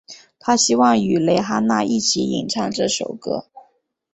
[0.39, 3.45] 她希望与蕾哈娜一起演唱这首歌。